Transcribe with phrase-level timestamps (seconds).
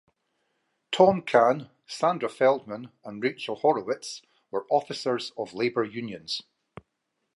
[0.91, 6.41] Tom Kahn, Sandra Feldman, and Rachelle Horowitz were officers of labor unions.